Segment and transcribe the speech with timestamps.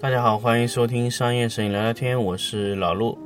[0.00, 3.18] 大家好，欢迎收听商业摄影聊聊天，我是老陆。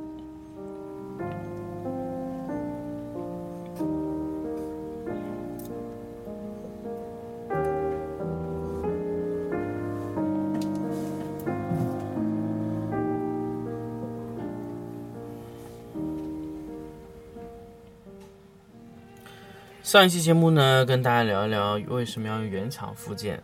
[19.81, 23.41] 上一期节目呢，跟大家聊一聊为什么要用原厂附件。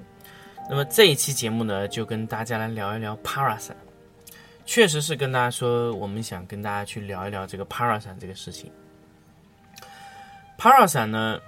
[0.70, 3.78] 那么这一期节目呢，就跟大家来聊一聊 Paras 伞。
[4.66, 8.72] 确实是跟大家说，我们想跟大家去聊一聊这个 Paras 伞这个事情。
[10.58, 11.40] Paras 伞呢，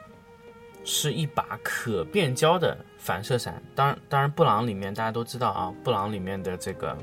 [0.83, 3.61] 是一把可变焦的反射伞。
[3.73, 6.97] 当然，当然，布朗里面大家都知道啊，布朗里面的这个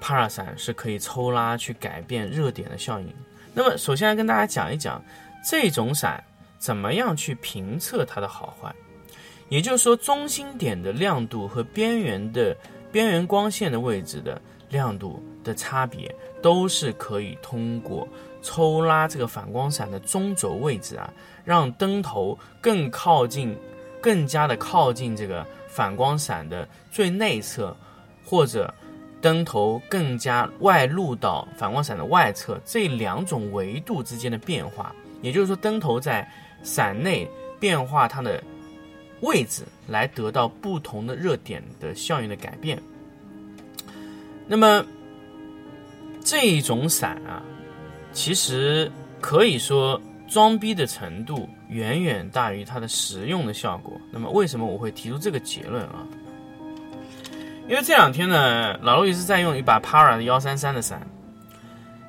[0.00, 3.14] Paras 伞是可以抽拉去改变热点的效应。
[3.54, 5.00] 那么，首先来跟大家讲一讲
[5.48, 6.22] 这种伞。
[6.58, 8.72] 怎么样去评测它的好坏？
[9.52, 12.56] 也就是说，中心点的亮度和边缘的
[12.90, 18.08] 边缘光线的位置的亮度的差别，都是可以通过
[18.40, 21.12] 抽拉这个反光伞的中轴位置啊，
[21.44, 23.54] 让灯头更靠近、
[24.00, 27.76] 更加的靠近这个反光伞的最内侧，
[28.24, 28.72] 或者
[29.20, 34.94] 灯头更加外露到反光伞的外侧这两种维度之间的变化。
[35.20, 36.26] 也就是说，灯头在
[36.62, 37.28] 伞内
[37.60, 38.42] 变化它的
[39.22, 42.80] 位置，来得到不同的热点的效应的改变。
[44.46, 44.84] 那么
[46.22, 47.42] 这种伞啊，
[48.12, 53.98] 其实可以说装逼的程度远远大于它的实用的效果。
[54.10, 56.06] 那么为什么我会提出这个结论啊？
[57.68, 61.06] 因为这两天呢，老陆一直在用一把 Para 的幺三三的伞。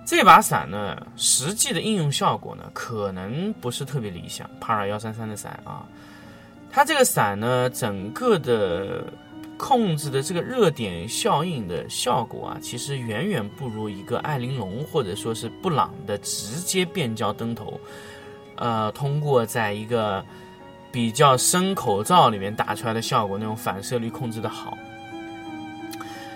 [0.05, 4.49] 这把伞呢，实际的应用效果呢，可能不是特别理想。
[4.59, 5.85] Para 幺三三的伞啊，
[6.75, 9.05] 它这个伞呢，整个的
[9.57, 17.79] 控制的这个热点效应的效果啊，其实远远不如一个艾琳龙或者说是布朗的直接变焦灯头，
[18.55, 20.25] 呃，通过在一个
[20.91, 24.75] 比较深口罩里面打出来的效果，那种反射率控制的好。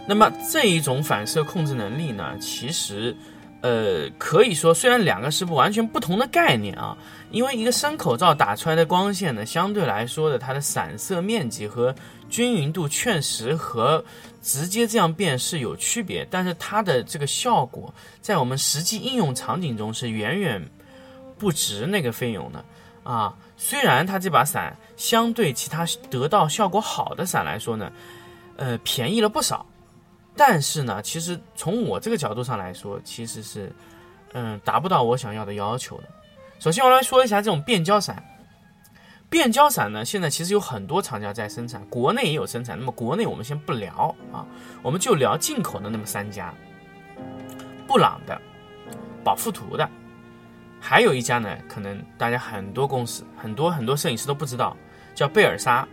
[0.08, 3.16] 那么这一种反射控制能力呢，其实。
[3.62, 6.96] 呃，可以说，虽然两个是不完全不同的概念啊，
[7.32, 11.94] 因为一个深口罩打出来的光线呢，相对来说的它的散射面积和
[12.30, 14.04] 均匀度确实和
[14.44, 17.92] 直接这样变是有区别，但是它的这个效果
[18.22, 20.64] 在我们实际应用场景中是远远
[21.40, 22.64] 不值那个费用的
[23.04, 23.34] 啊。
[23.58, 27.92] 虽然它这把伞相对其他得到效果好的伞来说呢，
[28.56, 29.66] 呃，便宜了不少。
[30.38, 33.74] 但是呢，其实从我这个角度上来说，其实是，
[34.34, 36.04] 嗯，达不到我想要的要求的。
[36.60, 38.24] 首先，我来说一下这种变焦伞。
[39.30, 42.80] 变焦伞呢，现在其实有很多厂家在生产，国内也有生产。
[42.80, 44.46] 那么国内我们先不聊啊，
[44.82, 46.54] 我们就聊进口的那么三家：
[47.86, 48.40] 布朗的、
[49.26, 49.90] 宝富图的，
[50.80, 54.78] 还有一家呢，可能大家很多公司、很多很多摄影师都不知道，
[55.14, 55.86] 叫贝尔莎。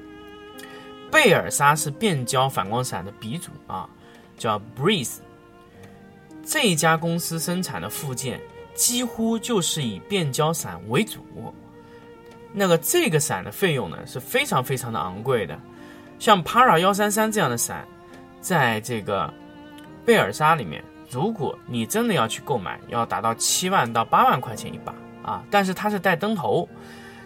[1.11, 3.89] 贝尔莎是变焦反光伞的鼻祖啊。
[4.45, 5.21] 叫 Breeze，
[6.45, 8.39] 这一家公司生产的附件
[8.75, 11.25] 几乎就是以变焦伞为主。
[12.53, 15.59] 那个这个伞的费用呢是非常非常的昂贵的，
[16.19, 17.89] 像 Para 幺三三这样的伞，
[18.43, 19.33] 在这个
[20.05, 25.43] 贝尔莎里面，如果你真的要去购买，要达到七万到八万块钱一把啊。
[25.51, 26.69] 但是它是带灯头，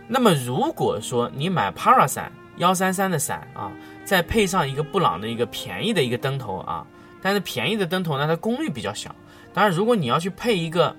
[0.07, 3.73] 那么如果说你买 Para 伞幺三三的伞啊，
[4.05, 6.87] 再配上一个布朗的一个便宜的一个灯头啊。
[7.23, 9.15] 但是便宜的灯头呢，它功率比较小。
[9.53, 10.95] 当然，如果你要去配一个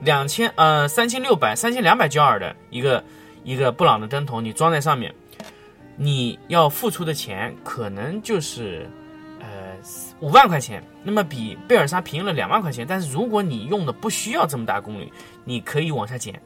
[0.00, 3.02] 两千呃三千六百、三千两百焦耳的一个
[3.44, 5.14] 一个布朗的灯头，你装在上面，
[5.96, 8.86] 你要付出的钱可能就是
[9.40, 9.46] 呃
[10.20, 10.82] 五万块钱。
[11.02, 12.84] 那么比贝尔莎便宜了两万块钱。
[12.86, 15.10] 但是如果你用的不需要这么大功率，
[15.44, 16.42] 你可以往下减。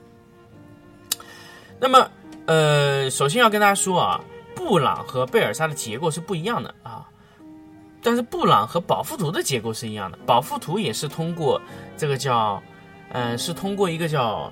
[1.80, 2.08] 那么
[2.46, 4.20] 呃，首先要跟大家说啊，
[4.54, 6.74] 布朗和贝尔莎的结构是不一样的。
[8.02, 11.60] 但是布朗和宝富图的结构是一样的，宝富图也是通过
[11.96, 12.62] 这个叫，
[13.12, 14.50] 嗯，是通过一个叫，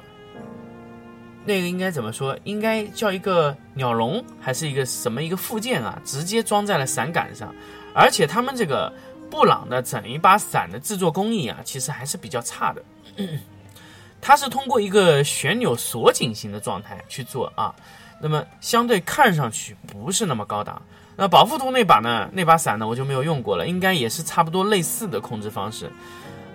[1.45, 2.39] 那个应该怎么说？
[2.45, 5.99] 应该叫一个鸟笼，还是一个什么一个附件啊？
[6.05, 7.55] 直接装在了伞杆上，
[7.95, 8.93] 而且他们这个
[9.31, 12.83] 布朗的整一把伞的制作工艺啊，其实还是比较差的。
[14.21, 17.75] 它是通过一个旋钮锁紧型的状态去做啊，
[18.21, 20.83] 那么相对看上去不是那么高档。
[21.21, 22.31] 那宝富图那把呢？
[22.33, 22.87] 那把伞呢？
[22.87, 25.91] 我就没有用过了，应该也是差不多类似的控制方式。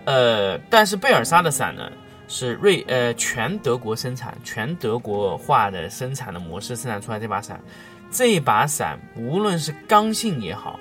[0.05, 1.91] 呃，但是贝尔莎的伞呢，
[2.29, 7.61] 是瑞呃全德国生产、全德国化的生产的模式生产出来这把伞。
[8.09, 10.79] 这把伞无论是刚性也好，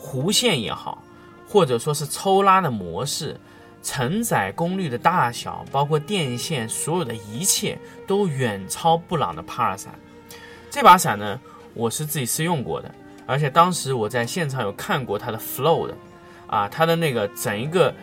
[0.00, 1.02] 弧线也好，
[1.48, 3.36] 或者说是抽拉的模式。
[3.82, 9.94] 承载功率的大小，包括电线，所有的一切都远超布朗的帕尔伞。
[10.70, 11.40] 这把伞呢，
[11.74, 12.94] 我是自己试用过的，
[13.26, 15.96] 而且当时我在现场有看过它的 flow 的，
[16.46, 17.94] 啊，它的那个整一个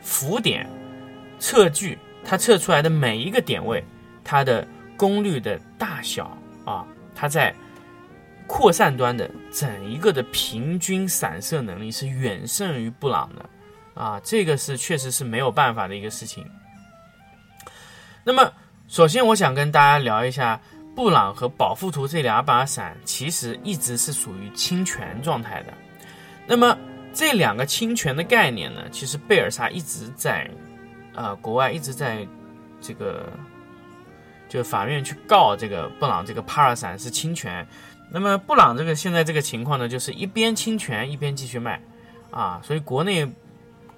[0.00, 0.68] 浮点
[1.38, 3.82] 测距，它测出来的每一个点位，
[4.22, 4.66] 它的
[4.96, 7.54] 功率的大小啊，它在
[8.46, 13.44] 扩散端的整一个的平均散射能力是远胜于布朗的。
[13.94, 16.44] 啊，这个是确实是没有办法的一个事情。
[18.24, 18.52] 那么，
[18.88, 20.60] 首先我想跟大家聊一下
[20.94, 25.74] 布朗和保富图这两把伞，其实一直是属于侵权状态的。
[26.46, 26.76] 那么，
[27.12, 30.48] 这两个侵权的概念呢，其实贝尔萨一直在，
[31.14, 32.26] 呃，国外一直在
[32.80, 33.32] 这个，
[34.48, 37.66] 就法院去告这个布朗这个帕尔伞是侵权。
[38.10, 41.80] 那么，布朗这个现在这个情况呢，就是一边侵权一边继续卖，
[42.30, 43.28] 啊，所以国内。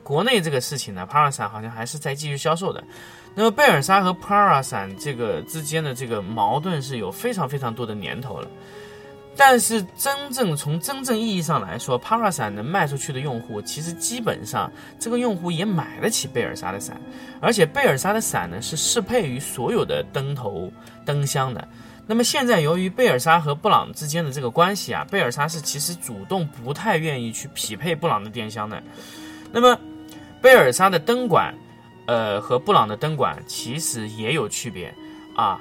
[0.07, 2.85] 国内这个事情呢，Para 伞好像还是在继续销售的。
[3.35, 8.47] 那么贝尔莎和 Para 伞这个之间的这个矛盾是有非常非常多的年头了。
[9.37, 17.01] 但是真正从真正意义上来说，Para 伞能卖出去的用户，其实基本上这个用户也买得起贝尔莎的伞，
[17.41, 20.71] 而且贝尔莎的伞呢是适配于所有的灯头
[21.05, 21.67] 灯箱的。
[22.07, 28.81] 那么现在由于贝尔莎和布朗之间的这个关系啊，贝尔莎是其实主动不太愿意去匹配布朗的电箱的。
[29.51, 29.77] 那么。
[30.47, 31.53] 贝尔莎的灯管，
[32.07, 34.95] 呃，和布朗的灯管其实也有区别
[35.35, 35.61] 啊。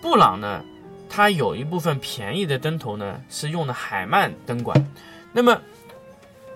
[0.00, 0.64] 布朗呢，
[1.08, 4.80] 它有一部分便宜的灯头呢是用的海曼灯管，
[5.32, 5.60] 那么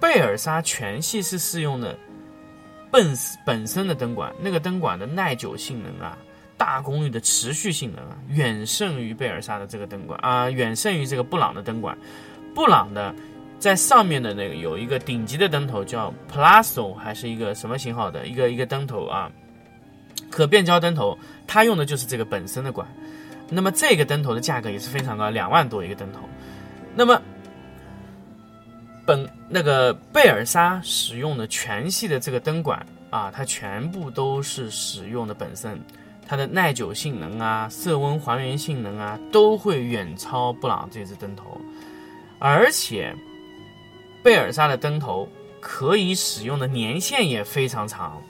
[0.01, 1.99] 贝尔莎全系是适用的
[2.93, 3.13] 本
[3.45, 6.17] 本身的灯管，那个灯管的耐久性能啊，
[6.57, 11.99] 大功率的持续性能啊，远胜于贝尔莎的这个灯管啊，远胜于这个布朗的灯管。
[12.55, 13.13] 布朗的。
[13.65, 19.33] 在上面的那个有一个顶级的灯头，叫 Pluso 还是一个什么型号的一个一个灯头啊？
[20.31, 21.17] 可变焦灯头，
[21.47, 22.87] 它用的就是这个本身的管。
[23.49, 26.21] 那么这个灯头的价格也是非常高，两万多一个灯头。
[26.95, 27.19] 那么
[29.07, 35.81] 本那个贝尔莎使用的全系的这个灯管啊，它全部都是使用的本身，
[36.29, 41.59] 它的耐久性能啊、色温还原性能啊，都会远超布朗这只灯头，
[42.39, 43.17] 而且。
[44.25, 45.29] 贝尔莎的灯头
[45.61, 48.21] 可以使用的年限也非常长。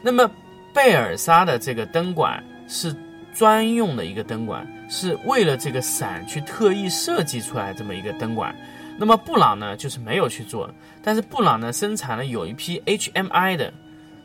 [0.00, 0.28] 那么，
[0.72, 2.96] 贝尔莎的这个灯管是
[3.34, 8.56] 专用的一个灯管，是为了这个伞去特意设计出来这么一个灯管。
[8.98, 10.68] 那么布朗呢，就是没有去做。
[11.02, 13.72] 但是布朗呢，生产了有一批 HMI 的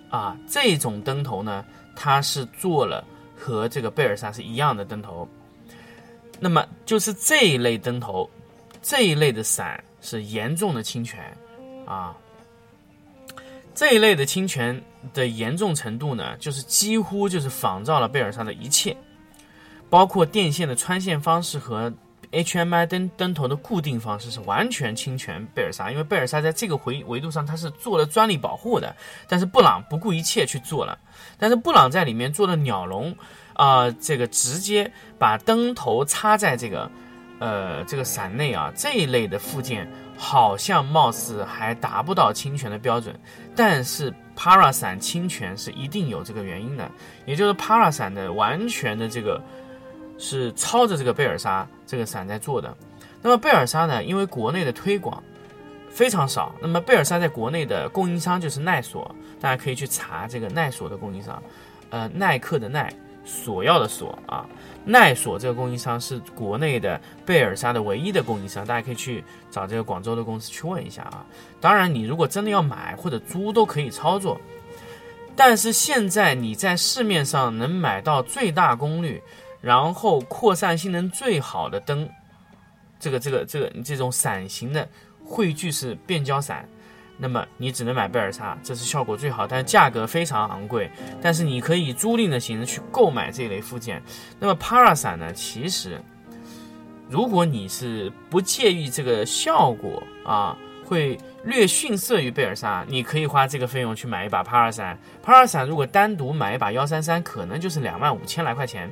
[0.10, 1.66] 啊这种灯头呢，
[1.98, 3.04] 它是做了
[3.38, 5.28] 和这个贝尔莎是一样的灯头。
[6.40, 8.30] 那么就是这一类灯头，
[8.82, 9.84] 这一类的伞。
[10.04, 11.20] 是严重的侵权，
[11.88, 12.14] 啊，
[13.74, 14.80] 这一类的侵权
[15.14, 18.96] 的严重程度呢，就是几乎就是仿照了贝尔莎的一切，
[19.90, 21.92] 包括电线的穿线方式和
[22.34, 28.94] HMI 灯灯头的固定方式是完全侵权贝尔莎，因为贝尔莎在这个回维度上它是做了专利保护的，
[29.30, 31.00] 但是布朗不顾一切去做了，
[31.38, 33.16] 但是布朗在里面做的鸟笼，
[33.54, 36.92] 啊，这个直接把灯头插在这个。
[37.44, 39.86] 呃，这个伞内啊，这一类的附件
[40.16, 43.14] 好像貌似还达不到侵权的标准，
[43.54, 46.90] 但是 Para 伞侵权是一定有这个原因的，
[47.26, 49.44] 也就是 Para 伞的完全的这个
[50.18, 52.74] 是抄着这个贝尔莎这个伞在做的。
[53.22, 55.22] 那么贝尔莎呢，因为国内的推广
[55.90, 61.44] 非常少，那么贝尔莎在国内的供应商就是耐索，大家可以去查这个耐索的供应商，
[61.90, 62.94] 呃，耐克的耐。
[63.26, 64.46] 索要的索啊，
[64.86, 71.26] 耐索这个供应商是国内的贝尔莎的唯一的供应商，大家可以去找这个广州的公司去问一下啊。
[71.62, 74.40] 当然，你如果真的要买或者租都可以操作，
[75.36, 79.22] 但是现在你在市面上能买到最大功率，
[79.62, 82.10] 然后扩散性能最好的灯，
[83.00, 84.88] 这个这个这个这种伞型的
[85.26, 86.68] 汇聚式变焦伞。
[87.24, 90.92] 那么你只能买贝尔萨，这是效果最好，但是价格非常昂贵。
[91.22, 94.04] 但是你可以租赁的形式去购买这类附件。
[94.38, 95.32] 那么 Para 伞呢？
[95.32, 96.02] 其实，
[97.10, 105.00] 如果你是不介意这个效果啊，会略逊色于贝尔萨，你可以花这个费用去买一把 Para 伞。
[105.26, 108.92] Para 伞如果单独买一把幺三三，可能就是两万五千来块钱，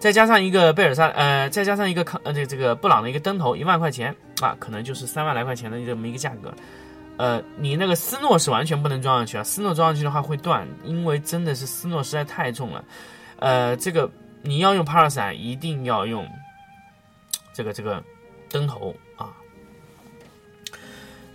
[0.00, 6.52] 再加上一个贝尔萨，呃，再加上一个康，呃，这个这个布朗的一个灯头一万块钱啊，可能就是三万来块钱的这么一个价格。
[7.16, 9.44] 呃，你那个斯诺是完全不能装上去啊！
[9.44, 12.84] 斯诺装上去的话会断，因为真的是斯诺实在太重了。
[13.38, 14.10] 呃，这个
[14.42, 16.28] 你要用 Para 伞，一定要用
[17.52, 18.02] 这个这个
[18.50, 19.32] 灯头啊。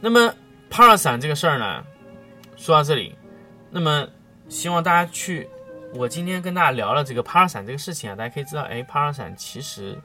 [0.01, 0.33] 那么
[0.69, 1.81] Para 伞这个事儿呢，
[2.57, 3.15] 说到这里，
[3.71, 4.05] 那么
[4.49, 5.47] 希望大家去，
[5.93, 9.97] 我今天跟大家聊了这个 Para 伞这个事情啊，大家可以知道，哎，Para 伞其实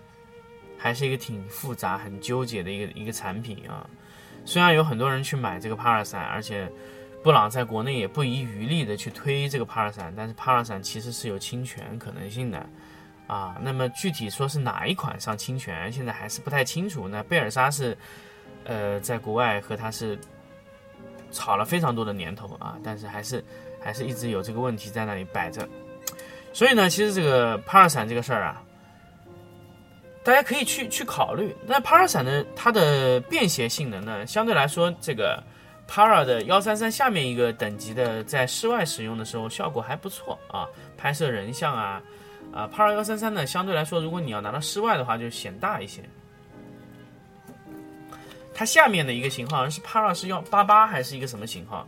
[0.78, 3.84] 还是一个挺复杂、很纠结的一个一个产品啊。
[4.44, 6.70] 虽然有很多人去买这个帕尔伞，而且
[7.22, 12.66] 布朗在国内也不遗余力的去推这个帕尔伞，但是帕尔伞其实是有侵权可能性的
[13.26, 13.56] 啊。
[13.60, 17.08] 那么具体说是哪一款上侵权，现在还是不太清楚。
[17.08, 17.96] 那贝尔莎是，
[18.64, 20.18] 呃，在国外和它是。
[21.32, 23.44] 吵了非常多的年头啊，但是还是
[23.82, 25.68] 还是一直有这个问题在那里摆着。
[26.52, 28.62] 所以呢，其实这个帕尔伞这个事儿啊，
[30.24, 31.54] 大家可以去去考虑。
[31.66, 35.42] 那帕尔伞呢，它的便携性能呢，相对来说，这个
[35.86, 40.66] Para 的幺三三下面一个等级的，在室外使用的时候效果还不错啊，
[40.96, 42.02] 拍摄人像啊
[42.54, 46.02] 啊，Para 幺三三呢，相对来说，如果你要拿到室外的话，就显大一些。
[48.54, 51.86] 它下面的一个型号是 Para 是幺八八还是一个什么型号？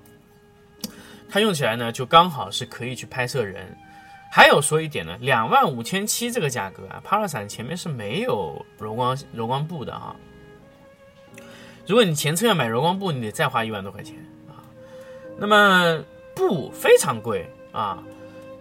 [1.31, 3.67] 它用起来呢就刚好是可以去拍摄人。
[4.37, 10.15] 还有说一点呢，两万五千七这个价格啊，Para 伞前面是没有柔光柔光布的啊。
[11.87, 14.15] 如果你前车要买柔光布，你得再花一万多块钱
[14.47, 14.61] 啊。
[15.39, 18.03] 那么布非常贵啊，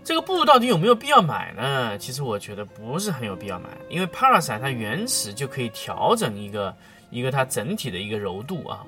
[0.01, 1.98] 这个布到底有没有必要买呢？
[1.98, 6.74] 其实我觉得不是很有必要买，因为 Para 伞它原始就可以调整一个。
[7.12, 8.84] 一个它整体的一个柔度啊，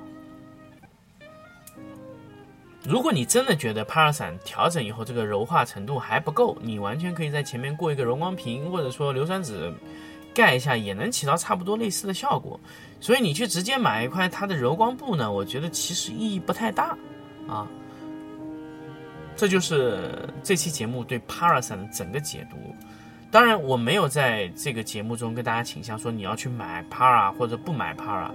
[2.84, 9.74] 如果你真的觉得帕尔伞调整以后这个柔化程度还不够，你完全可以在前面过一个柔光屏，或者说硫酸纸
[10.34, 12.60] 盖一下，也能起到差不多类似的效果。
[13.02, 16.98] 所以你去直接买一块它的柔光布呢，我觉得其实意义不太大
[17.48, 17.68] 啊。
[19.36, 22.58] 这就是这期节目对帕尔伞的整个解读。
[23.30, 28.32] 当然，我没有在这个节目中跟大家倾向说你要去买 Para 或者不买 Para，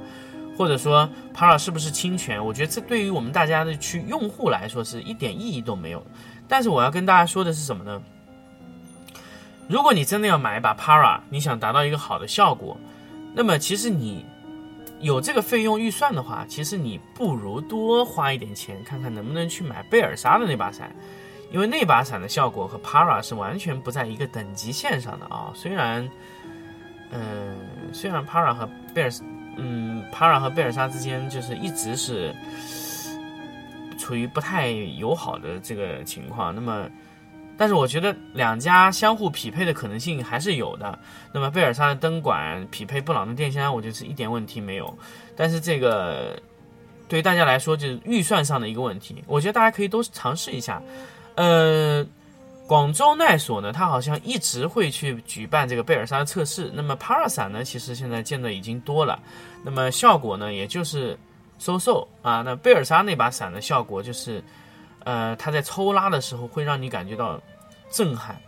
[0.56, 2.44] 或者说 Para 是不是侵权？
[2.44, 6.04] 我觉得这对于我们大家的去用户来说是一点意义都没有。
[6.48, 8.02] 但是我要跟大家说的是什么呢？
[9.68, 12.76] 如果你真的要买一把 Para，你想达到一个好的效果，
[13.34, 14.24] 那么其实你
[15.00, 20.94] 有这个费用预算的话，其实你不如多花一点钱，看看能不能去买贝尔莎的那把伞。
[21.50, 26.08] 因为那把伞的效果和 Para 是完全不在一个等级线上的啊，虽然，
[27.10, 27.56] 嗯，
[27.92, 29.10] 虽然 Para 和贝尔，
[29.56, 32.34] 嗯帕拉和贝尔莎之间就是一直是
[33.98, 36.88] 处于不太友好的这个情况，那么，
[37.56, 40.98] 但是我觉得两家相互匹配的可能性还是有的。
[41.32, 44.98] 那么贝尔莎的灯管匹配布朗的电箱，我觉得是一点问题没有。
[45.36, 46.36] 但是这个
[47.08, 50.82] 对于大家来说就是预算上的一个问题，我觉得大家可以都尝试一下。
[51.36, 52.04] 呃，
[52.72, 56.70] 广州奈索呢，它好像一直会去举办这个贝尔莎的测试。
[56.72, 59.20] 那么 Para 伞呢，其实现在见的已经多了，
[59.62, 61.18] 那么效果呢，也就是
[61.58, 62.40] 收售啊。
[62.40, 64.42] 那贝尔莎那把伞的效果就是，
[65.04, 67.38] 呃，它在抽拉的时候会让你感觉到
[67.90, 68.40] 震撼，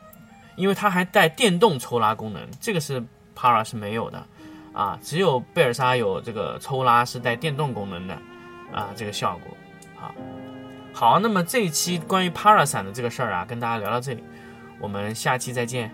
[0.57, 3.04] 因为它还带电动抽拉功能，这个是
[3.37, 4.26] Para 是没有的
[4.73, 8.14] 啊，只有贝尔莎有这个抽拉是带电动功能的
[8.73, 9.54] 啊，这个效果
[9.95, 10.14] 好。
[10.95, 14.23] 好，那么这一期关于 Para 伞的这个事儿啊，跟大家聊到这里，
[14.79, 15.91] 我们下期再见。